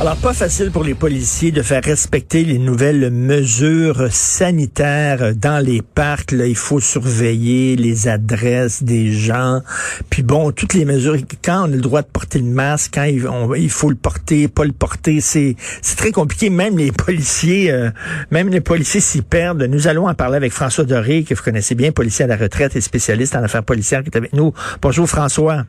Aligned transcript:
Alors, 0.00 0.14
pas 0.14 0.32
facile 0.32 0.70
pour 0.70 0.84
les 0.84 0.94
policiers 0.94 1.50
de 1.50 1.60
faire 1.60 1.82
respecter 1.82 2.44
les 2.44 2.58
nouvelles 2.58 3.10
mesures 3.10 4.06
sanitaires 4.12 5.34
dans 5.34 5.58
les 5.58 5.82
parcs. 5.82 6.30
Il 6.30 6.54
faut 6.54 6.78
surveiller 6.78 7.74
les 7.74 8.06
adresses 8.06 8.84
des 8.84 9.10
gens. 9.10 9.60
Puis 10.08 10.22
bon, 10.22 10.52
toutes 10.52 10.74
les 10.74 10.84
mesures, 10.84 11.16
quand 11.44 11.62
on 11.62 11.72
a 11.72 11.74
le 11.74 11.80
droit 11.80 12.02
de 12.02 12.06
porter 12.06 12.38
le 12.38 12.44
masque, 12.44 12.92
quand 12.94 13.02
il, 13.02 13.26
il 13.56 13.70
faut 13.70 13.90
le 13.90 13.96
porter, 13.96 14.46
pas 14.46 14.64
le 14.64 14.70
porter, 14.70 15.20
c'est 15.20 15.56
très 15.96 16.12
compliqué. 16.12 16.48
Même 16.48 16.78
les 16.78 16.92
policiers, 16.92 17.72
euh, 17.72 17.90
même 18.30 18.50
les 18.50 18.60
policiers 18.60 19.00
s'y 19.00 19.22
perdent. 19.22 19.64
Nous 19.64 19.88
allons 19.88 20.06
en 20.06 20.14
parler 20.14 20.36
avec 20.36 20.52
François 20.52 20.84
Doré, 20.84 21.24
que 21.24 21.34
vous 21.34 21.42
connaissez 21.42 21.74
bien, 21.74 21.90
policier 21.90 22.24
à 22.24 22.28
la 22.28 22.36
retraite 22.36 22.76
et 22.76 22.80
spécialiste 22.80 23.34
en 23.34 23.42
affaires 23.42 23.64
policières, 23.64 24.04
qui 24.04 24.10
est 24.10 24.16
avec 24.16 24.32
nous. 24.32 24.54
Bonjour 24.80 25.08
François. 25.08 25.64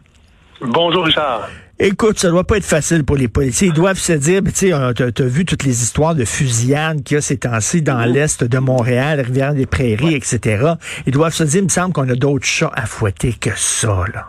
Bonjour 0.62 1.04
Richard. 1.06 1.50
Écoute, 1.82 2.20
ça 2.20 2.30
doit 2.30 2.44
pas 2.44 2.58
être 2.58 2.66
facile 2.66 3.06
pour 3.06 3.16
les 3.16 3.30
policiers. 3.30 3.70
Ils 3.70 3.74
doivent 3.74 3.98
se 3.98 4.12
dire, 4.12 4.42
tu 4.44 4.52
sais, 4.54 4.74
tu 4.96 5.24
as, 5.24 5.26
vu 5.26 5.46
toutes 5.46 5.64
les 5.64 5.82
histoires 5.82 6.14
de 6.14 6.26
fusillades 6.26 7.04
qu'il 7.04 7.16
y 7.16 7.18
a 7.18 7.22
ces 7.22 7.38
temps-ci 7.38 7.82
dans 7.82 8.04
l'est 8.04 8.44
de 8.44 8.60
Montréal, 8.60 9.22
Rivière-des-Prairies, 9.22 10.14
etc. 10.14 10.74
Ils 11.06 11.14
doivent 11.14 11.34
se 11.34 11.46
dire, 11.46 11.62
il 11.62 11.64
me 11.64 11.70
semble 11.70 11.94
qu'on 11.94 12.10
a 12.10 12.16
d'autres 12.16 12.46
chats 12.46 12.72
à 12.76 12.86
fouetter 12.86 13.32
que 13.32 13.52
ça, 13.56 14.04
là. 14.14 14.28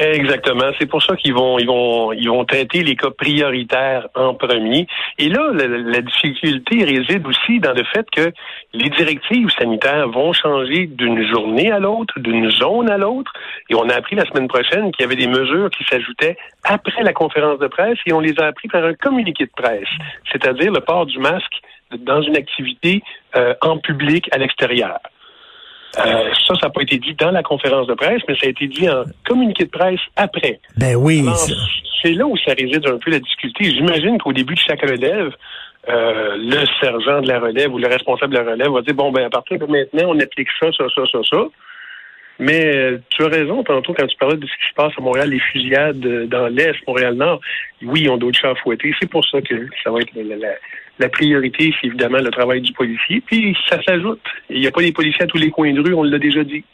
Exactement. 0.00 0.70
C'est 0.78 0.86
pour 0.86 1.02
ça 1.02 1.14
qu'ils 1.14 1.34
vont, 1.34 1.58
ils 1.58 1.66
vont, 1.66 2.12
ils 2.12 2.28
vont 2.30 2.46
traiter 2.46 2.82
les 2.82 2.96
cas 2.96 3.10
prioritaires 3.10 4.08
en 4.14 4.32
premier. 4.32 4.86
Et 5.18 5.28
là, 5.28 5.52
la, 5.52 6.00
difficulté 6.00 6.84
réside 6.84 7.26
aussi 7.26 7.60
dans 7.60 7.74
le 7.74 7.84
fait 7.84 8.08
que 8.10 8.32
les 8.72 8.88
directives 8.88 9.50
sanitaires 9.58 10.08
vont 10.08 10.32
changer 10.32 10.86
d'une 10.86 11.22
journée 11.28 11.70
à 11.70 11.78
l'autre, 11.78 12.18
d'une 12.18 12.50
zone 12.50 12.88
à 12.88 12.96
l'autre. 12.96 13.30
Et 13.68 13.74
on 13.74 13.90
a 13.90 13.94
appris 13.94 14.16
la 14.16 14.24
semaine 14.24 14.48
prochaine 14.48 14.90
qu'il 14.90 15.02
y 15.02 15.04
avait 15.04 15.16
des 15.16 15.26
mesures 15.26 15.68
qui 15.68 15.84
s'ajoutaient 15.84 16.38
après 16.64 17.02
la 17.02 17.12
conférence 17.12 17.58
de 17.58 17.66
presse 17.66 17.98
et 18.06 18.14
on 18.14 18.20
les 18.20 18.40
a 18.40 18.46
appris 18.46 18.68
par 18.68 18.82
un 18.82 18.94
communiqué 18.94 19.44
de 19.44 19.52
presse, 19.54 19.88
c'est-à-dire 20.32 20.72
le 20.72 20.80
port 20.80 21.04
du 21.04 21.18
masque 21.18 21.60
dans 21.98 22.22
une 22.22 22.38
activité 22.38 23.02
euh, 23.36 23.54
en 23.60 23.76
public 23.76 24.30
à 24.32 24.38
l'extérieur. 24.38 24.98
Euh, 25.98 26.30
ça, 26.46 26.54
ça 26.54 26.66
n'a 26.66 26.70
pas 26.70 26.82
été 26.82 26.98
dit 26.98 27.14
dans 27.14 27.30
la 27.30 27.42
conférence 27.42 27.86
de 27.86 27.94
presse, 27.94 28.22
mais 28.28 28.36
ça 28.36 28.46
a 28.46 28.50
été 28.50 28.68
dit 28.68 28.88
en 28.88 29.04
communiqué 29.26 29.64
de 29.64 29.70
presse 29.70 30.00
après. 30.16 30.60
Ben 30.76 30.94
oui. 30.94 31.24
C'est 32.02 32.12
là 32.12 32.26
où 32.26 32.36
ça 32.38 32.52
réside 32.52 32.86
un 32.86 32.98
peu 32.98 33.10
la 33.10 33.18
difficulté. 33.18 33.64
J'imagine 33.64 34.18
qu'au 34.18 34.32
début 34.32 34.54
de 34.54 34.60
chaque 34.60 34.82
relève, 34.82 35.32
euh, 35.88 36.36
le 36.38 36.64
sergent 36.80 37.20
de 37.22 37.28
la 37.28 37.40
relève 37.40 37.72
ou 37.72 37.78
le 37.78 37.88
responsable 37.88 38.34
de 38.34 38.38
la 38.38 38.52
relève 38.52 38.68
va 38.68 38.82
dire 38.82 38.94
bon 38.94 39.10
ben 39.10 39.24
à 39.24 39.30
partir 39.30 39.58
de 39.58 39.64
maintenant 39.64 40.12
on 40.14 40.20
applique 40.20 40.48
ça, 40.60 40.70
ça, 40.76 40.84
ça, 40.94 41.02
ça, 41.10 41.18
ça. 41.28 41.44
Mais 42.38 42.74
euh, 42.74 42.98
tu 43.10 43.24
as 43.24 43.28
raison 43.28 43.62
tantôt 43.64 43.92
quand 43.92 44.06
tu 44.06 44.16
parlais 44.16 44.36
de 44.36 44.46
ce 44.46 44.52
qui 44.52 44.68
se 44.70 44.74
passe 44.74 44.92
à 44.96 45.00
Montréal, 45.02 45.28
les 45.28 45.40
fusillades 45.40 46.00
dans 46.28 46.46
l'Est, 46.48 46.76
Montréal-Nord. 46.86 47.40
Oui, 47.82 48.02
ils 48.02 48.10
ont 48.10 48.16
d'autres 48.16 48.38
chats 48.38 48.50
à 48.50 48.54
fouetter. 48.54 48.94
C'est 48.98 49.10
pour 49.10 49.26
ça 49.26 49.42
que 49.42 49.54
ça 49.84 49.90
va 49.90 50.00
être 50.00 50.14
la, 50.14 50.36
la 50.36 50.54
priorité, 51.08 51.72
c'est 51.80 51.86
évidemment 51.86 52.18
le 52.18 52.30
travail 52.30 52.60
du 52.60 52.72
policier. 52.72 53.22
Puis 53.24 53.56
ça 53.68 53.82
s'ajoute. 53.82 54.20
Il 54.48 54.60
n'y 54.60 54.66
a 54.66 54.70
pas 54.70 54.82
des 54.82 54.92
policiers 54.92 55.22
à 55.22 55.26
tous 55.26 55.38
les 55.38 55.50
coins 55.50 55.72
de 55.72 55.80
rue, 55.80 55.94
on 55.94 56.02
l'a 56.02 56.18
déjà 56.18 56.44
dit. 56.44 56.64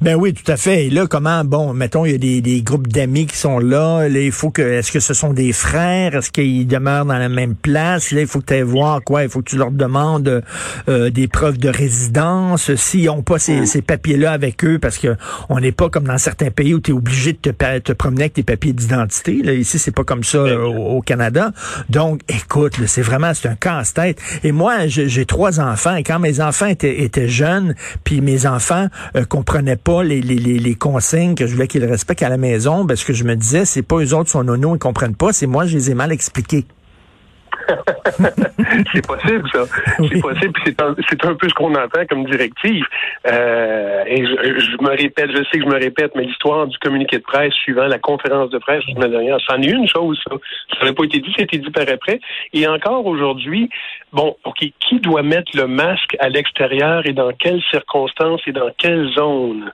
Ben 0.00 0.16
oui, 0.16 0.34
tout 0.34 0.50
à 0.50 0.56
fait. 0.56 0.86
Et 0.86 0.90
là, 0.90 1.06
comment, 1.06 1.44
bon, 1.44 1.72
mettons, 1.72 2.04
il 2.04 2.12
y 2.12 2.14
a 2.14 2.18
des, 2.18 2.40
des 2.40 2.62
groupes 2.62 2.88
d'amis 2.88 3.26
qui 3.26 3.36
sont 3.36 3.58
là. 3.58 4.08
Là, 4.08 4.20
il 4.20 4.32
faut 4.32 4.50
que, 4.50 4.60
est-ce 4.60 4.92
que 4.92 5.00
ce 5.00 5.14
sont 5.14 5.32
des 5.32 5.52
frères? 5.52 6.14
Est-ce 6.14 6.30
qu'ils 6.30 6.66
demeurent 6.66 7.06
dans 7.06 7.18
la 7.18 7.28
même 7.28 7.54
place? 7.54 8.10
Là, 8.10 8.20
il 8.20 8.26
faut 8.26 8.40
que 8.40 8.46
tu 8.46 8.54
ailles 8.54 8.62
voir 8.62 9.02
quoi? 9.02 9.22
Il 9.22 9.30
faut 9.30 9.40
que 9.40 9.50
tu 9.50 9.56
leur 9.56 9.70
demandes 9.70 10.42
euh, 10.88 11.10
des 11.10 11.28
preuves 11.28 11.58
de 11.58 11.68
résidence. 11.68 12.74
S'ils 12.74 13.06
n'ont 13.06 13.22
pas 13.22 13.38
ces, 13.38 13.62
mm. 13.62 13.66
ces 13.66 13.82
papiers-là 13.82 14.32
avec 14.32 14.64
eux, 14.64 14.78
parce 14.78 14.98
que 14.98 15.16
on 15.48 15.58
n'est 15.58 15.72
pas 15.72 15.88
comme 15.88 16.04
dans 16.04 16.18
certains 16.18 16.50
pays 16.50 16.74
où 16.74 16.80
tu 16.80 16.90
es 16.90 16.94
obligé 16.94 17.32
de 17.32 17.38
te, 17.38 17.78
te, 17.78 17.92
promener 17.92 18.24
avec 18.24 18.34
tes 18.34 18.42
papiers 18.42 18.72
d'identité. 18.72 19.40
Là, 19.42 19.54
ici, 19.54 19.78
c'est 19.78 19.94
pas 19.94 20.04
comme 20.04 20.24
ça 20.24 20.38
euh, 20.38 20.64
au, 20.66 21.00
Canada. 21.00 21.52
Donc, 21.88 22.20
écoute, 22.28 22.74
c'est 22.86 23.02
vraiment, 23.02 23.32
c'est 23.34 23.48
un 23.48 23.56
casse-tête. 23.56 24.20
Et 24.42 24.52
moi, 24.52 24.86
j'ai 24.86 25.24
trois 25.24 25.60
enfants. 25.60 25.96
Et 25.96 26.02
quand 26.02 26.18
mes 26.18 26.40
enfants 26.40 26.66
étaient, 26.66 27.02
étaient 27.02 27.28
jeunes, 27.28 27.74
puis 28.04 28.20
mes 28.20 28.46
enfants 28.46 28.88
euh, 29.16 29.24
comprenaient 29.24 29.53
pas 29.82 30.02
les, 30.02 30.20
les, 30.20 30.38
les, 30.38 30.74
consignes 30.74 31.34
que 31.34 31.46
je 31.46 31.52
voulais 31.54 31.68
qu'ils 31.68 31.84
respectent 31.84 32.22
à 32.22 32.28
la 32.28 32.36
maison, 32.36 32.86
parce 32.86 33.04
que 33.04 33.12
je 33.12 33.24
me 33.24 33.36
disais, 33.36 33.64
c'est 33.64 33.82
pas 33.82 33.96
eux 33.96 34.14
autres 34.14 34.30
son 34.30 34.44
nono, 34.44 34.74
ils 34.74 34.78
comprennent 34.78 35.14
pas, 35.14 35.32
c'est 35.32 35.46
moi, 35.46 35.66
je 35.66 35.76
les 35.76 35.90
ai 35.90 35.94
mal 35.94 36.10
expliqués. 36.12 36.64
c'est 38.92 39.06
possible, 39.06 39.48
ça. 39.52 39.64
C'est 39.98 40.20
possible. 40.20 40.52
C'est 40.64 40.82
un, 40.82 41.30
un, 41.30 41.34
peu 41.34 41.48
ce 41.48 41.54
qu'on 41.54 41.74
entend 41.74 42.06
comme 42.08 42.24
directive. 42.24 42.84
Euh, 43.26 44.04
et 44.06 44.24
je, 44.24 44.82
me 44.82 44.90
répète, 44.90 45.30
je 45.30 45.42
sais 45.44 45.58
que 45.58 45.64
je 45.64 45.68
me 45.68 45.78
répète, 45.78 46.12
mais 46.14 46.24
l'histoire 46.24 46.66
du 46.66 46.78
communiqué 46.78 47.18
de 47.18 47.22
presse 47.22 47.52
suivant 47.54 47.86
la 47.86 47.98
conférence 47.98 48.50
de 48.50 48.58
presse 48.58 48.82
la 48.96 49.08
dernière, 49.08 49.38
c'en 49.46 49.60
est 49.60 49.70
une 49.70 49.88
chose, 49.88 50.18
ça. 50.28 50.36
Ça 50.74 50.80
n'avait 50.80 50.94
pas 50.94 51.04
été 51.04 51.20
dit, 51.20 51.32
c'était 51.36 51.58
dit 51.58 51.70
par 51.70 51.88
après. 51.88 52.20
Et 52.52 52.66
encore 52.66 53.06
aujourd'hui, 53.06 53.68
bon, 54.12 54.36
OK, 54.44 54.58
qui 54.58 55.00
doit 55.00 55.22
mettre 55.22 55.52
le 55.54 55.66
masque 55.66 56.16
à 56.20 56.28
l'extérieur 56.28 57.06
et 57.06 57.12
dans 57.12 57.32
quelles 57.32 57.62
circonstances 57.70 58.40
et 58.46 58.52
dans 58.52 58.70
quelle 58.76 59.08
zone? 59.14 59.72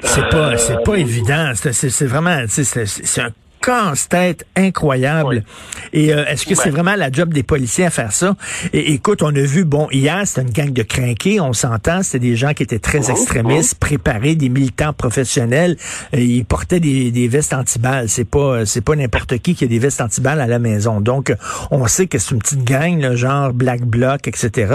C'est 0.00 0.28
pas, 0.30 0.56
c'est 0.56 0.82
pas 0.82 0.96
évident. 0.96 1.52
C'est 1.54 2.06
vraiment, 2.06 2.44
c'est 2.48 3.20
un 3.20 3.30
casse-tête 3.64 4.46
incroyable. 4.56 5.44
Et 5.92 6.12
euh, 6.12 6.26
est-ce 6.26 6.44
que 6.44 6.54
c'est 6.54 6.70
vraiment 6.70 6.96
la 6.96 7.10
job 7.10 7.32
des 7.32 7.42
policiers 7.42 7.86
à 7.86 7.90
faire 7.90 8.12
ça? 8.12 8.36
Et 8.72 8.92
écoute, 8.92 9.22
on 9.22 9.34
a 9.34 9.40
vu, 9.40 9.64
bon, 9.64 9.88
hier, 9.90 10.22
c'était 10.26 10.42
une 10.42 10.50
gang 10.50 10.72
de 10.72 10.82
crinqués, 10.82 11.40
on 11.40 11.52
s'entend, 11.52 12.02
c'était 12.02 12.18
des 12.18 12.36
gens 12.36 12.52
qui 12.52 12.62
étaient 12.62 12.78
très 12.78 13.08
oh, 13.08 13.12
extrémistes, 13.12 13.74
oh. 13.76 13.80
préparés, 13.80 14.34
des 14.34 14.48
militants 14.48 14.92
professionnels. 14.92 15.76
Et 16.12 16.24
ils 16.24 16.44
portaient 16.44 16.80
des, 16.80 17.10
des 17.10 17.28
vestes 17.28 17.54
antiballes. 17.54 18.08
C'est 18.08 18.28
pas 18.28 18.66
c'est 18.66 18.82
pas 18.82 18.96
n'importe 18.96 19.38
qui 19.38 19.54
qui 19.54 19.64
a 19.64 19.68
des 19.68 19.78
vestes 19.78 20.00
antiballes 20.00 20.40
à 20.40 20.46
la 20.46 20.58
maison. 20.58 21.00
Donc, 21.00 21.34
on 21.70 21.86
sait 21.86 22.06
que 22.06 22.18
c'est 22.18 22.32
une 22.32 22.40
petite 22.40 22.64
gang, 22.64 23.00
le 23.00 23.16
genre 23.16 23.52
Black 23.52 23.82
Bloc, 23.82 24.28
etc. 24.28 24.74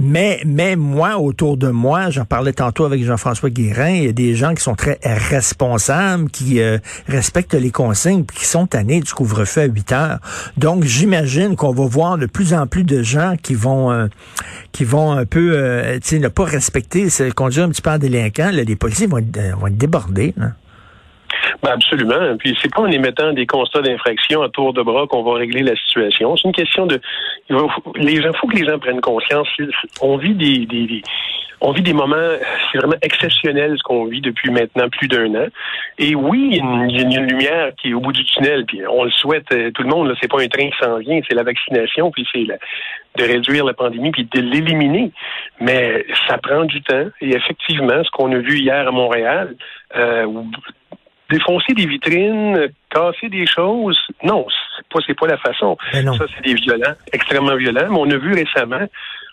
Mais, 0.00 0.40
mais 0.44 0.76
moi, 0.76 1.18
autour 1.18 1.56
de 1.56 1.68
moi, 1.68 2.10
j'en 2.10 2.24
parlais 2.24 2.52
tantôt 2.52 2.84
avec 2.84 3.04
Jean-François 3.04 3.50
Guérin, 3.50 3.90
il 3.90 4.04
y 4.04 4.08
a 4.08 4.12
des 4.12 4.34
gens 4.34 4.54
qui 4.54 4.62
sont 4.62 4.74
très 4.74 4.98
responsables, 5.02 6.30
qui 6.30 6.60
euh, 6.60 6.78
respectent 7.06 7.54
les 7.54 7.70
conseils 7.70 8.07
qui 8.16 8.46
sont 8.46 8.66
tannés 8.66 9.00
du 9.00 9.12
couvre-feu 9.12 9.62
à 9.62 9.64
8 9.64 9.92
heures. 9.92 10.18
Donc, 10.56 10.84
j'imagine 10.84 11.56
qu'on 11.56 11.72
va 11.72 11.86
voir 11.86 12.18
de 12.18 12.26
plus 12.26 12.54
en 12.54 12.66
plus 12.66 12.84
de 12.84 13.02
gens 13.02 13.36
qui 13.42 13.54
vont 13.54 13.90
euh, 13.90 14.06
qui 14.72 14.84
vont 14.84 15.12
un 15.12 15.24
peu 15.24 15.52
euh, 15.54 15.98
ne 16.12 16.28
pas 16.28 16.44
respecter, 16.44 17.10
se 17.10 17.30
conduire 17.30 17.64
un 17.64 17.70
petit 17.70 17.82
peu 17.82 17.90
en 17.90 17.98
délinquant. 17.98 18.50
les 18.50 18.76
policiers 18.76 19.06
vont 19.06 19.18
euh, 19.18 19.54
vont 19.58 19.66
être 19.66 19.78
débordés. 19.78 20.34
Ben 21.62 21.70
absolument. 21.72 22.36
Puis 22.38 22.56
c'est 22.62 22.72
pas 22.72 22.82
en 22.82 22.90
émettant 22.90 23.32
des 23.32 23.46
constats 23.46 23.82
d'infraction 23.82 24.42
à 24.42 24.48
tour 24.48 24.72
de 24.72 24.82
bras 24.82 25.06
qu'on 25.08 25.24
va 25.24 25.34
régler 25.34 25.62
la 25.62 25.74
situation. 25.76 26.36
C'est 26.36 26.46
une 26.46 26.54
question 26.54 26.86
de 26.86 27.00
les 27.96 28.22
gens. 28.22 28.32
Faut 28.34 28.46
que 28.46 28.56
les 28.56 28.64
gens 28.64 28.78
prennent 28.78 29.00
conscience. 29.00 29.48
On 30.00 30.16
vit 30.16 30.34
des, 30.34 30.66
des 30.66 31.02
on 31.60 31.72
vit 31.72 31.82
des 31.82 31.92
moments, 31.92 32.36
c'est 32.70 32.78
vraiment 32.78 32.96
exceptionnel 33.02 33.74
ce 33.76 33.82
qu'on 33.82 34.04
vit 34.04 34.20
depuis 34.20 34.50
maintenant 34.50 34.88
plus 34.88 35.08
d'un 35.08 35.34
an. 35.34 35.46
Et 35.98 36.14
oui, 36.14 36.50
il 36.52 36.56
y, 36.56 37.00
a 37.00 37.02
une, 37.02 37.26
lumière 37.26 37.72
qui 37.80 37.90
est 37.90 37.94
au 37.94 38.00
bout 38.00 38.12
du 38.12 38.24
tunnel, 38.24 38.64
puis 38.64 38.82
on 38.86 39.04
le 39.04 39.10
souhaite, 39.10 39.50
euh, 39.52 39.70
tout 39.72 39.82
le 39.82 39.88
monde, 39.88 40.14
c'est 40.20 40.30
pas 40.30 40.40
un 40.40 40.48
train 40.48 40.70
qui 40.70 40.76
s'en 40.80 40.98
vient, 40.98 41.20
c'est 41.28 41.34
la 41.34 41.42
vaccination, 41.42 42.10
puis 42.10 42.26
c'est 42.32 42.44
de 42.44 43.24
réduire 43.24 43.64
la 43.64 43.74
pandémie, 43.74 44.12
puis 44.12 44.28
de 44.32 44.40
l'éliminer. 44.40 45.10
Mais 45.60 46.06
ça 46.28 46.38
prend 46.38 46.64
du 46.64 46.80
temps, 46.82 47.06
et 47.20 47.30
effectivement, 47.30 48.04
ce 48.04 48.10
qu'on 48.10 48.30
a 48.32 48.38
vu 48.38 48.58
hier 48.58 48.86
à 48.86 48.92
Montréal, 48.92 49.56
euh, 49.96 50.26
défoncer 51.30 51.74
des 51.74 51.86
vitrines, 51.86 52.68
casser 52.90 53.28
des 53.28 53.46
choses, 53.46 53.98
non, 54.22 54.46
c'est 54.76 55.14
pas, 55.16 55.26
pas 55.26 55.26
la 55.26 55.38
façon. 55.38 55.76
Ça, 55.92 56.24
c'est 56.34 56.44
des 56.44 56.54
violents, 56.54 56.94
extrêmement 57.12 57.56
violents. 57.56 57.88
Mais 57.90 57.98
on 57.98 58.10
a 58.10 58.16
vu 58.16 58.32
récemment 58.32 58.86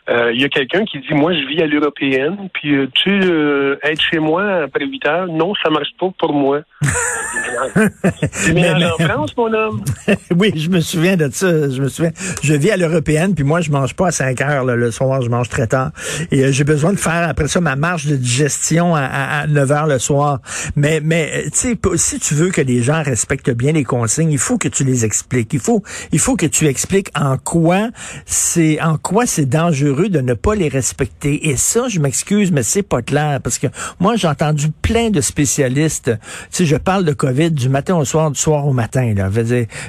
Il 0.08 0.42
y 0.42 0.46
a 0.46 0.50
quelqu'un 0.50 0.86
qui 0.86 1.00
dit, 1.00 1.14
moi, 1.14 1.34
je 1.34 1.46
vis 1.48 1.62
à 1.62 1.68
l'européenne, 1.68 2.50
puis 2.54 2.76
euh, 2.76 2.88
tu 2.94 3.10
euh, 3.24 3.78
être 3.84 4.02
chez 4.02 4.20
moi 4.20 4.64
après 4.64 4.86
8 4.86 5.06
heures, 5.08 5.28
non, 5.28 5.54
ça 5.64 5.70
marche 5.70 5.90
pas 6.00 6.08
pour 6.18 6.34
moi. 6.34 6.62
tu 8.46 8.54
mélanges 8.54 8.84
en 8.84 9.04
France, 9.04 9.38
mon 9.38 9.54
homme. 9.54 9.84
oui, 10.38 10.52
je 10.56 10.70
me 10.70 10.80
souviens 10.80 11.18
de 11.18 11.30
ça. 11.32 11.70
Je 11.70 11.82
me 11.82 11.88
souviens. 11.88 12.12
Je 12.44 12.54
vis 12.54 12.72
à 12.72 12.78
l'européenne, 12.78 13.34
puis 13.34 13.44
moi, 13.44 13.62
je 13.62 13.72
mange 13.72 13.96
pas 13.96 14.08
à 14.08 14.12
5 14.12 14.42
heures 14.42 14.66
là, 14.66 14.76
le 14.76 14.92
soir. 14.92 15.22
Je 15.22 15.30
mange 15.30 15.50
très 15.50 15.68
tard. 15.68 15.92
Et 16.32 16.44
euh, 16.44 16.52
j'ai 16.52 16.64
besoin 16.64 16.94
de 16.94 17.00
faire 17.00 17.28
après 17.28 17.48
ça 17.48 17.62
ma 17.62 17.76
marche 17.76 18.06
de 18.06 18.16
digestion 18.16 18.96
à, 18.96 19.02
à, 19.02 19.42
à 19.42 19.48
9 19.48 19.72
heures 19.72 19.88
le 19.88 20.00
soir. 20.00 20.40
Mais, 20.76 21.00
mais 21.04 21.32
euh, 21.46 21.50
tu 21.50 21.78
si 21.98 22.20
tu 22.20 22.34
veux 22.34 22.52
que 22.52 22.62
les 22.62 22.82
gens 22.82 23.02
respectent 23.04 23.52
bien 23.52 23.72
les 23.72 23.84
consignes, 23.84 24.32
il 24.32 24.38
faut 24.38 24.58
que 24.58 24.68
tu 24.68 24.84
les 24.84 25.06
expliques. 25.06 25.54
Il 25.54 25.60
faut, 25.60 25.82
il 26.12 26.20
faut 26.20 26.36
que 26.36 26.46
tu 26.46 26.68
expliques 26.68 27.10
en 27.16 27.38
quoi 27.38 27.90
c'est, 28.26 28.82
en 28.82 28.98
quoi 28.98 29.26
c'est 29.26 29.46
dangereux 29.46 29.95
de 30.10 30.20
ne 30.22 30.34
pas 30.34 30.56
les 30.56 30.68
respecter. 30.70 31.50
Et 31.50 31.56
ça, 31.58 31.88
je 31.88 32.00
m'excuse, 32.00 32.52
mais 32.52 32.64
c'est 32.64 32.84
pas 32.84 33.02
clair 33.02 33.40
parce 33.42 33.58
que 33.58 33.68
moi, 34.00 34.16
j'ai 34.16 34.28
entendu 34.28 34.68
plein 34.82 35.10
de 35.10 35.22
spécialistes. 35.22 36.12
Tu 36.52 36.58
sais, 36.58 36.66
je 36.66 36.76
parle 36.76 37.06
de 37.06 37.14
COVID 37.14 37.52
du 37.52 37.70
matin 37.70 37.96
au 37.96 38.06
soir, 38.06 38.32
du 38.32 38.40
soir 38.40 38.68
au 38.68 38.74
matin. 38.74 39.14
Là. 39.16 39.30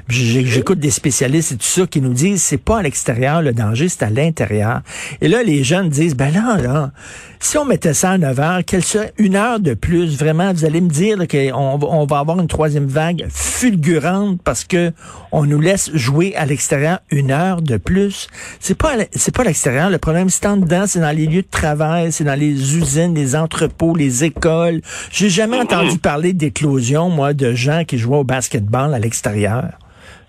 J'écoute 0.08 0.79
des 0.79 0.91
spécialistes 0.91 1.53
et 1.53 1.56
tout 1.56 1.62
ça 1.67 1.87
qui 1.87 2.00
nous 2.00 2.12
disent 2.14 2.43
c'est 2.43 2.56
pas 2.56 2.79
à 2.79 2.82
l'extérieur 2.82 3.43
le 3.43 3.53
danger, 3.53 3.88
c'est 3.88 4.03
à 4.05 4.11
l'intérieur. 4.11 4.82
Et 5.20 5.29
là, 5.29 5.43
les 5.43 5.64
jeunes 5.64 5.88
disent 5.88 6.14
ben 6.17 6.32
là, 6.32 6.56
là, 6.61 6.93
si 7.41 7.58
on 7.58 7.64
mettait 7.64 7.94
ça 7.94 8.12
à 8.12 8.19
9 8.19 8.41
heures, 8.41 8.61
quelle 8.67 8.82
serait 8.82 9.12
une 9.19 9.37
heure 9.37 9.61
de 9.61 9.75
plus, 9.75 10.17
vraiment, 10.19 10.53
vous 10.53 10.64
allez 10.64 10.81
me 10.81 10.88
dire 10.88 11.19
qu'on 11.29 11.76
va- 11.79 11.87
on 11.88 12.06
va 12.06 12.19
avoir 12.19 12.41
une 12.41 12.49
troisième 12.49 12.87
vague 12.87 13.26
fulgurante 13.31 14.41
parce 14.43 14.64
que 14.64 14.93
on 15.32 15.44
nous 15.44 15.61
laisse 15.61 15.91
jouer 15.94 16.35
à 16.37 16.47
l'extérieur 16.47 17.00
une 17.11 17.31
heure 17.31 17.62
de 17.62 17.76
plus. 17.76 18.29
C'est 18.61 18.76
pas 18.76 18.93
c'est 19.12 19.35
pas 19.35 19.44
l'extérieur. 19.44 19.91
Le 19.96 19.98
problème, 19.98 20.28
c'est 20.28 20.44
en 20.44 20.58
dedans, 20.58 20.87
c'est 20.87 21.00
dans 21.00 21.16
les 21.16 21.25
lieux 21.25 21.40
de 21.40 21.50
travail, 21.50 22.12
c'est 22.12 22.25
dans 22.25 22.38
les 22.38 22.76
usines, 22.76 23.14
les 23.14 23.34
entrepôts, 23.34 23.96
les 23.96 24.25
écoles. 24.25 24.82
J'ai 25.10 25.31
jamais 25.31 25.58
entendu 25.58 25.98
parler 26.02 26.34
d'éclosion, 26.34 27.08
moi, 27.08 27.32
de 27.32 27.54
gens 27.54 27.82
qui 27.84 27.96
jouaient 27.96 28.19
au 28.19 28.25
basketball 28.25 28.93
à 28.93 28.98
l'extérieur. 28.98 29.70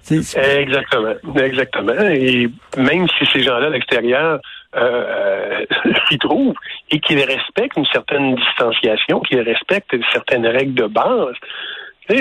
Sais, 0.03 0.21
Exactement, 0.61 1.15
exactement. 1.35 1.99
Et 1.99 2.47
même 2.77 3.07
si 3.19 3.25
ces 3.33 3.43
gens-là 3.43 3.67
à 3.67 3.69
l'extérieur 3.71 4.39
euh, 4.77 5.65
s'y 6.07 6.17
trouvent 6.17 6.55
et 6.89 7.01
qu'ils 7.01 7.19
respectent 7.19 7.75
une 7.75 7.85
certaine 7.87 8.35
distanciation, 8.35 9.19
qu'ils 9.19 9.41
respectent 9.41 9.97
certaines 10.13 10.47
règles 10.47 10.75
de 10.75 10.87
base, 10.87 11.35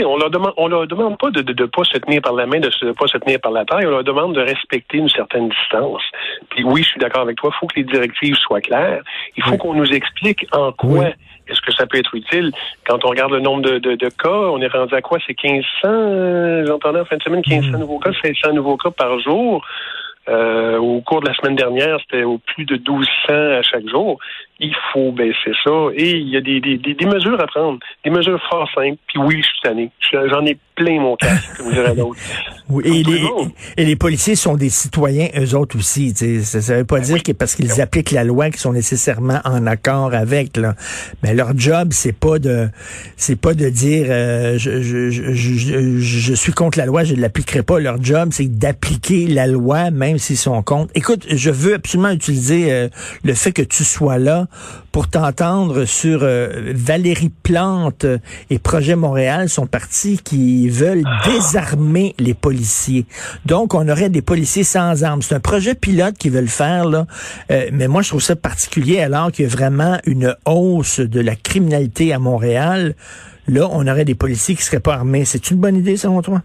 on 0.05 0.17
leur 0.17 0.31
demande, 0.31 0.53
on 0.57 0.69
leur 0.69 0.87
demande 0.87 1.19
pas 1.19 1.31
de 1.31 1.41
ne 1.41 1.67
pas 1.67 1.85
se 1.85 1.99
tenir 1.99 2.21
par 2.23 2.33
la 2.35 2.47
main, 2.47 2.59
de 2.61 2.71
ne 2.83 2.93
pas 2.93 3.07
se 3.07 3.19
tenir 3.19 3.41
par 3.41 3.53
la 3.53 3.65
taille, 3.65 3.87
on 3.87 3.91
leur 3.91 4.05
demande 4.05 4.35
de 4.35 4.41
respecter 4.41 4.99
une 4.99 5.09
certaine 5.09 5.49
distance. 5.49 6.03
Puis 6.51 6.65
oui, 6.65 6.83
je 6.83 6.89
suis 6.91 7.01
d'accord 7.01 7.23
avec 7.23 7.37
toi, 7.37 7.51
il 7.55 7.59
faut 7.59 7.67
que 7.67 7.77
les 7.77 7.85
directives 7.85 8.35
soient 8.37 8.61
claires. 8.61 9.03
Il 9.37 9.43
faut 9.43 9.53
Oui. 9.53 9.59
qu'on 9.59 9.75
nous 9.75 9.91
explique 9.93 10.47
en 10.53 10.73
quoi 10.73 10.89
Oui. 11.01 11.07
est-ce 11.49 11.61
que 11.61 11.73
ça 11.73 11.87
peut 11.87 11.99
être 11.99 12.15
utile. 12.15 12.51
Quand 12.87 13.05
on 13.05 13.09
regarde 13.09 13.33
le 13.33 13.41
nombre 13.41 13.63
de, 13.63 13.79
de, 13.79 13.95
de 13.95 14.09
cas, 14.09 14.29
on 14.29 14.61
est 14.61 14.67
rendu 14.69 14.95
à 14.95 15.03
quoi? 15.03 15.19
C'est 15.27 15.37
1500, 15.43 15.67
euh, 15.85 16.67
j'entendais 16.67 17.01
en 17.01 17.05
fin 17.05 17.17
de 17.17 17.23
semaine, 17.23 17.43
1500 17.47 17.79
nouveaux 17.79 17.99
cas, 18.01 18.11
500 18.23 18.53
nouveaux 18.55 18.77
cas 18.77 18.91
par 18.91 19.19
jour. 19.21 19.65
Euh, 20.29 20.77
au 20.79 21.01
cours 21.03 21.21
de 21.21 21.29
la 21.29 21.35
semaine 21.35 21.55
dernière, 21.57 21.99
c'était 22.03 22.25
au 22.25 22.39
plus 22.39 22.65
de 22.65 22.75
1200 22.77 23.09
à 23.59 23.63
chaque 23.63 23.89
jour. 23.89 24.19
Il 24.59 24.75
faut 24.93 25.13
baisser 25.13 25.53
ça. 25.65 25.71
Et 25.95 26.13
il 26.17 26.29
y 26.31 26.37
a 26.37 26.41
des, 26.41 26.61
des, 26.61 26.79
des, 26.79 26.95
des 26.95 27.07
mesures 27.07 27.41
à 27.41 27.47
prendre, 27.47 27.79
des 28.05 28.11
mesures 28.11 28.41
fort 28.51 28.69
simples. 28.75 28.97
Puis 29.07 29.19
oui, 29.19 29.37
je 29.39 29.47
suis 29.47 29.61
tanné. 29.63 29.91
Je- 30.01 30.29
J'en 30.31 30.45
ai 30.47 30.57
plein 30.75 30.99
mon 31.01 31.15
casque, 31.17 31.57
comme 31.59 31.73
dirait 31.73 31.95
l'autre. 31.95 32.19
Oui, 32.69 32.83
et, 32.87 33.03
les, 33.05 33.23
et 33.77 33.85
les 33.85 33.97
policiers 33.97 34.35
sont 34.35 34.57
des 34.57 34.69
citoyens, 34.71 35.29
eux 35.39 35.55
autres 35.55 35.77
aussi. 35.77 36.13
tu 36.15 36.43
sais. 36.43 36.61
Ça 36.61 36.73
ne 36.75 36.79
veut 36.81 36.85
pas 36.87 37.01
dire 37.01 37.23
que 37.23 37.33
parce 37.33 37.55
qu'ils 37.55 37.81
appliquent 37.81 38.11
la 38.11 38.25
loi 38.25 38.47
qu'ils 38.47 38.57
sont 38.61 38.73
nécessairement 38.73 39.41
en 39.45 39.67
accord 39.67 40.13
avec. 40.15 40.57
Là. 40.57 40.75
Mais 41.23 41.35
leur 41.35 41.57
job, 41.57 41.89
c'est 41.93 42.19
pas 42.19 42.39
de 42.39 42.69
c'est 43.17 43.41
pas 43.41 43.55
de 43.55 43.69
dire 43.69 44.07
euh, 44.09 44.59
je, 44.59 44.81
je, 44.83 45.11
je, 45.11 45.33
je, 45.33 45.99
je 46.01 46.35
suis 46.35 46.53
contre 46.53 46.79
la 46.79 46.87
loi, 46.87 47.05
je 47.05 47.15
ne 47.15 47.21
l'appliquerai 47.21 47.63
pas. 47.63 47.79
Leur 47.79 48.03
job, 48.03 48.31
c'est 48.33 48.49
d'appliquer 48.59 49.27
la 49.29 49.47
loi, 49.47 49.91
même 49.91 50.16
s'ils 50.19 50.37
sont 50.37 50.63
contre. 50.63 50.91
Écoute, 50.95 51.27
je 51.29 51.51
veux 51.51 51.75
absolument 51.75 52.11
utiliser 52.11 52.73
euh, 52.73 52.89
le 53.25 53.35
fait 53.35 53.53
que 53.53 53.63
tu 53.63 53.85
sois 53.85 54.19
là 54.19 54.47
pour 54.93 55.09
t'entendre 55.09 55.85
sur 55.85 56.21
euh, 56.23 56.73
Valérie 56.75 57.33
Plante 57.43 58.07
et 58.51 58.59
Projet 58.59 58.97
Montréal, 58.97 59.49
son 59.49 59.67
parti 59.67 60.19
qui 60.23 60.69
veulent 60.69 61.05
désarmer 61.25 62.15
les 62.19 62.35
policiers. 62.35 63.07
Donc, 63.45 63.75
on 63.75 63.89
aurait 63.89 64.11
des 64.11 64.23
policiers 64.23 64.65
sans 64.65 65.05
armes. 65.05 65.23
C'est 65.23 65.35
un 65.35 65.41
projet 65.41 65.75
pilote 65.75 66.17
qu'ils 66.19 66.33
veulent 66.33 66.49
faire, 66.49 66.87
là. 66.87 67.07
Euh, 67.51 67.69
mais 67.73 67.89
moi, 67.89 68.03
je 68.03 68.09
trouve 68.09 68.23
ça 68.23 68.37
particulier 68.37 69.01
alors 69.01 69.33
qu'il 69.33 69.45
y 69.45 69.49
a 69.49 69.51
vraiment 69.51 69.99
une 70.07 70.35
hausse 70.45 71.01
de 71.01 71.21
la 71.21 71.37
criminalité 71.37 72.13
à 72.13 72.19
Montréal. 72.19 72.95
Là, 73.49 73.69
on 73.71 73.87
aurait 73.87 74.05
des 74.05 74.15
policiers 74.15 74.57
qui 74.57 74.63
seraient 74.63 74.81
pas 74.81 74.95
armés. 74.95 75.25
C'est 75.25 75.51
une 75.51 75.59
bonne 75.59 75.77
idée, 75.77 75.97
selon 75.97 76.23
toi? 76.23 76.43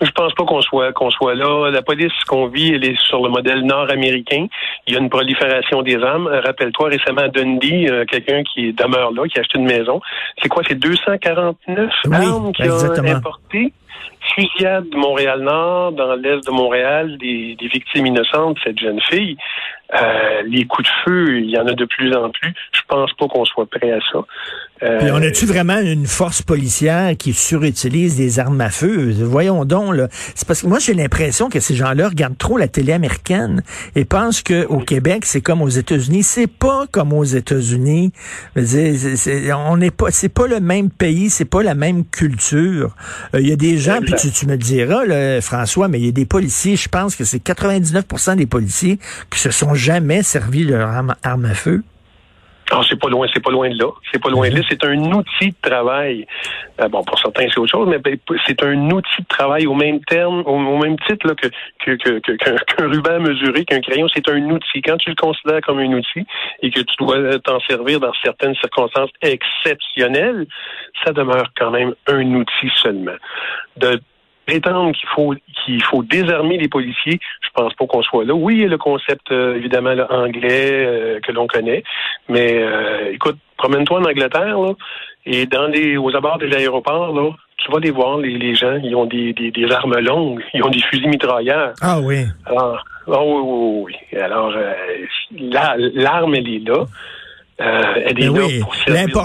Je 0.00 0.10
pense 0.10 0.34
pas 0.34 0.44
qu'on 0.44 0.60
soit 0.60 0.92
qu'on 0.92 1.10
soit 1.10 1.34
là. 1.34 1.70
La 1.70 1.82
police 1.82 2.12
qu'on 2.26 2.48
vit, 2.48 2.74
elle 2.74 2.84
est 2.84 3.00
sur 3.00 3.22
le 3.22 3.30
modèle 3.30 3.62
nord-américain. 3.62 4.46
Il 4.86 4.94
y 4.94 4.96
a 4.96 5.00
une 5.00 5.08
prolifération 5.08 5.82
des 5.82 5.96
armes. 6.02 6.26
Euh, 6.26 6.40
Rappelle-toi 6.40 6.88
récemment 6.88 7.22
à 7.22 7.28
Dundee, 7.28 7.88
euh, 7.88 8.04
quelqu'un 8.04 8.42
qui 8.42 8.72
demeure 8.72 9.12
là, 9.12 9.26
qui 9.26 9.38
a 9.38 9.40
acheté 9.40 9.58
une 9.58 9.64
maison. 9.66 10.00
C'est 10.42 10.48
quoi? 10.48 10.62
C'est 10.68 10.78
249 10.78 11.90
Oui, 12.04 12.14
armes 12.14 12.52
qu'il 12.52 12.66
a 12.70 13.16
importées. 13.16 13.72
Fusillade 14.34 14.90
de 14.90 14.96
Montréal-Nord, 14.96 15.92
dans 15.92 16.14
l'est 16.14 16.44
de 16.46 16.50
Montréal, 16.50 17.16
des, 17.18 17.56
des 17.58 17.68
victimes 17.68 18.06
innocentes, 18.06 18.58
cette 18.64 18.78
jeune 18.78 19.00
fille. 19.02 19.36
Euh, 19.94 20.42
les 20.46 20.64
coups 20.64 20.88
de 20.88 20.94
feu, 21.04 21.38
il 21.38 21.50
y 21.50 21.58
en 21.58 21.66
a 21.66 21.72
de 21.72 21.84
plus 21.84 22.14
en 22.14 22.30
plus. 22.30 22.52
Je 22.72 22.80
pense 22.88 23.12
pas 23.12 23.28
qu'on 23.28 23.44
soit 23.44 23.66
prêt 23.66 23.92
à 23.92 24.00
ça. 24.12 24.18
Euh, 24.82 24.98
Puis 24.98 25.10
on 25.10 25.16
a-tu 25.16 25.46
vraiment 25.46 25.78
une 25.78 26.06
force 26.06 26.42
policière 26.42 27.16
qui 27.16 27.32
surutilise 27.32 28.16
des 28.16 28.38
armes 28.38 28.60
à 28.60 28.68
feu? 28.68 29.10
Voyons 29.22 29.64
donc, 29.64 29.94
là. 29.94 30.08
C'est 30.34 30.46
parce 30.46 30.62
que 30.62 30.66
moi, 30.66 30.78
j'ai 30.78 30.92
l'impression 30.92 31.48
que 31.48 31.60
ces 31.60 31.74
gens-là 31.74 32.08
regardent 32.08 32.36
trop 32.36 32.58
la 32.58 32.68
télé 32.68 32.92
américaine 32.92 33.62
et 33.94 34.04
pensent 34.04 34.42
que 34.42 34.66
au 34.66 34.80
Québec, 34.80 35.24
c'est 35.24 35.40
comme 35.40 35.62
aux 35.62 35.68
États-Unis. 35.68 36.22
C'est 36.22 36.46
pas 36.46 36.86
comme 36.90 37.14
aux 37.14 37.24
États-Unis. 37.24 38.12
On 38.54 39.76
n'est 39.78 39.90
pas, 39.90 40.10
c'est 40.10 40.28
pas 40.28 40.46
le 40.46 40.60
même 40.60 40.90
pays, 40.90 41.30
c'est 41.30 41.46
pas 41.46 41.62
la 41.62 41.74
même 41.74 42.04
culture. 42.04 42.94
Euh, 43.34 43.40
Il 43.40 43.48
y 43.48 43.52
a 43.52 43.56
des 43.56 43.78
gens, 43.78 44.00
puis 44.00 44.14
tu, 44.18 44.30
tu 44.30 44.46
me 44.46 44.52
le 44.52 44.58
diras, 44.58 45.06
là, 45.06 45.40
François, 45.40 45.88
mais 45.88 45.98
il 46.00 46.06
y 46.06 46.08
a 46.08 46.12
des 46.12 46.26
policiers, 46.26 46.76
je 46.76 46.88
pense 46.88 47.16
que 47.16 47.24
c'est 47.24 47.42
99% 47.42 48.36
des 48.36 48.46
policiers 48.46 48.98
qui 49.30 49.38
se 49.40 49.50
sont 49.50 49.74
jamais 49.74 50.22
servis 50.22 50.66
de 50.66 50.74
leur 50.74 50.90
arme, 50.90 51.14
arme 51.22 51.46
à 51.46 51.54
feu. 51.54 51.82
Ah, 52.72 52.80
c'est 52.88 52.98
pas 52.98 53.08
loin, 53.08 53.26
c'est 53.32 53.42
pas 53.42 53.52
loin 53.52 53.68
de 53.68 53.78
là. 53.78 53.90
C'est 54.12 54.20
pas 54.20 54.28
loin 54.28 54.48
de 54.48 54.56
là. 54.56 54.60
C'est 54.68 54.84
un 54.84 54.98
outil 55.12 55.50
de 55.50 55.56
travail. 55.62 56.26
Euh, 56.80 56.88
bon, 56.88 57.04
pour 57.04 57.18
certains, 57.18 57.46
c'est 57.48 57.58
autre 57.58 57.70
chose, 57.70 57.88
mais 57.88 57.98
ben, 57.98 58.16
c'est 58.46 58.60
un 58.62 58.90
outil 58.90 59.22
de 59.22 59.26
travail 59.28 59.66
au 59.66 59.74
même 59.74 60.00
terme, 60.04 60.42
au, 60.46 60.78
même 60.78 60.96
titre 61.08 61.26
là, 61.28 61.34
que, 61.34 61.46
que, 61.84 61.96
que, 61.96 62.18
que- 62.18 62.32
qu'un, 62.32 62.56
qu'un 62.66 62.88
ruban 62.88 63.20
mesuré, 63.20 63.64
qu'un 63.64 63.80
crayon. 63.80 64.08
C'est 64.12 64.28
un 64.28 64.50
outil. 64.50 64.82
Quand 64.82 64.96
tu 64.96 65.10
le 65.10 65.16
considères 65.16 65.60
comme 65.60 65.78
un 65.78 65.92
outil 65.92 66.26
et 66.62 66.70
que 66.70 66.80
tu 66.80 66.96
dois 66.98 67.38
t'en 67.38 67.60
servir 67.60 68.00
dans 68.00 68.12
certaines 68.24 68.54
circonstances 68.56 69.10
exceptionnelles, 69.22 70.46
ça 71.04 71.12
demeure 71.12 71.52
quand 71.56 71.70
même 71.70 71.94
un 72.08 72.34
outil 72.34 72.70
seulement. 72.82 73.16
De 73.76 74.00
prétendre 74.46 74.92
qu'il 74.92 75.08
faut 75.08 75.34
qu'il 75.64 75.82
faut 75.82 76.02
désarmer 76.02 76.56
les 76.58 76.68
policiers, 76.68 77.18
je 77.42 77.48
pense 77.54 77.74
pas 77.74 77.86
qu'on 77.86 78.02
soit 78.02 78.24
là. 78.24 78.34
Oui, 78.34 78.54
il 78.56 78.60
y 78.62 78.64
a 78.64 78.68
le 78.68 78.78
concept 78.78 79.30
euh, 79.32 79.56
évidemment 79.56 79.94
là, 79.94 80.06
anglais 80.10 80.70
euh, 80.72 81.20
que 81.20 81.32
l'on 81.32 81.46
connaît, 81.46 81.82
mais 82.28 82.52
euh, 82.54 83.12
écoute, 83.12 83.36
promène-toi 83.56 83.98
en 84.00 84.04
Angleterre 84.04 84.58
là, 84.58 84.72
et 85.24 85.46
dans 85.46 85.66
les 85.66 85.96
aux 85.96 86.14
abords 86.14 86.38
des 86.38 86.54
aéroports 86.54 87.12
là, 87.14 87.30
tu 87.58 87.72
vas 87.72 87.80
les 87.80 87.90
voir 87.90 88.18
les, 88.18 88.36
les 88.38 88.54
gens, 88.54 88.78
ils 88.82 88.94
ont 88.94 89.06
des, 89.06 89.32
des, 89.32 89.50
des 89.50 89.72
armes 89.72 89.98
longues, 89.98 90.42
ils 90.54 90.62
ont 90.62 90.68
des 90.68 90.80
fusils 90.82 91.08
mitrailleurs. 91.08 91.72
Ah 91.82 91.98
oui. 92.00 92.24
Alors, 92.44 92.84
oh, 93.08 93.82
oui, 93.84 93.90
oui, 93.90 93.96
oui. 94.12 94.18
Alors 94.20 94.52
euh, 94.56 94.72
la- 95.32 95.76
l'arme 95.78 96.34
elle 96.36 96.48
est 96.48 96.68
là. 96.68 96.84
Euh, 97.58 98.12
Ben 98.14 98.30
oui, 98.30 98.62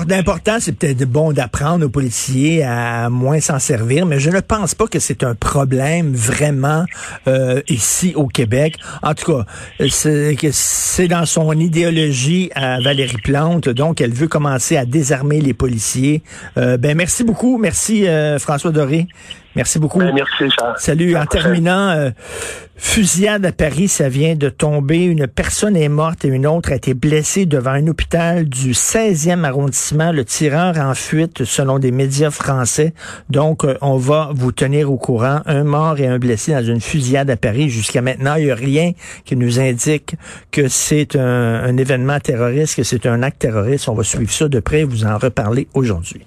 l'important, 0.08 0.58
c'est 0.60 0.72
peut-être 0.72 1.04
bon 1.04 1.34
d'apprendre 1.34 1.86
aux 1.86 1.90
policiers 1.90 2.64
à 2.64 3.10
moins 3.10 3.42
s'en 3.42 3.60
servir, 3.60 4.06
mais 4.06 4.20
je 4.20 4.30
ne 4.30 4.40
pense 4.40 4.74
pas 4.74 4.88
que 4.88 5.00
c'est 5.00 5.24
un 5.24 5.36
problème 5.36 6.14
vraiment 6.14 6.86
euh, 7.28 7.62
ici 7.68 8.14
au 8.16 8.28
Québec. 8.28 8.78
En 9.04 9.14
tout 9.16 9.34
cas, 9.34 9.46
c'est 9.90 11.08
dans 11.10 11.26
son 11.26 11.52
idéologie 11.60 12.50
à 12.56 12.80
Valérie 12.80 13.18
Plante, 13.22 13.68
donc 13.68 14.00
elle 14.00 14.14
veut 14.14 14.30
commencer 14.30 14.78
à 14.78 14.86
désarmer 14.86 15.42
les 15.42 15.54
policiers. 15.54 16.24
Euh, 16.58 16.78
ben 16.78 16.96
merci 16.96 17.26
beaucoup, 17.26 17.58
merci 17.58 18.08
euh, 18.08 18.40
François 18.40 18.72
Doré. 18.72 19.08
Merci 19.56 19.80
beaucoup. 19.80 20.00
Ben, 20.00 20.14
merci, 20.14 20.50
Charles. 20.58 20.76
Salut. 20.78 21.16
En 21.18 21.26
terminant, 21.26 21.90
euh, 21.90 22.12
fusillade 22.76 23.46
à 23.46 23.52
Paris, 23.52 23.90
ça 23.90 24.08
vient 24.08 24.36
de 24.36 24.48
tomber. 24.50 25.04
Une 25.04 25.28
personne 25.28 25.76
est 25.76 25.90
morte 25.90 26.24
et 26.24 26.30
une 26.30 26.48
autre 26.48 26.72
a 26.72 26.76
été 26.76 26.94
blessée 26.94 27.46
devant 27.46 27.72
un 27.72 27.88
hôpital 27.88 28.48
du 28.48 28.72
16e 28.72 29.44
arrondissement. 29.44 30.14
Le 30.14 30.24
tireur 30.24 30.78
en 30.78 30.94
fuite, 30.94 31.44
selon 31.44 31.80
des 31.80 31.92
médias 31.92 32.32
français. 32.32 32.94
Donc, 33.30 33.66
euh, 33.66 33.78
on 33.82 33.98
va 33.98 34.30
vous 34.34 34.54
tenir 34.54 34.92
au 34.92 34.98
courant. 34.98 35.42
Un 35.46 35.64
mort 35.66 36.00
et 36.00 36.08
un 36.08 36.18
blessé 36.18 36.54
dans 36.54 36.64
une 36.64 36.82
fusillade 36.82 37.30
à 37.30 37.36
Paris. 37.36 37.70
Jusqu'à 37.70 38.02
maintenant, 38.02 38.36
il 38.36 38.46
n'y 38.46 38.52
a 38.52 38.56
rien 38.56 38.94
qui 39.26 39.36
nous 39.36 39.60
indique 39.60 40.16
que 40.52 40.70
c'est 40.70 41.18
un, 41.18 41.64
un 41.64 41.76
événement 41.78 42.20
terroriste, 42.20 42.76
que 42.76 42.84
c'est 42.84 43.06
un 43.06 43.22
acte 43.22 43.40
terroriste. 43.40 43.90
On 43.90 43.96
va 43.96 44.04
suivre 44.04 44.32
ça 44.32 44.48
de 44.48 44.60
près, 44.62 44.86
vous 44.86 45.06
en 45.06 45.18
reparler 45.18 45.68
aujourd'hui. 45.74 46.26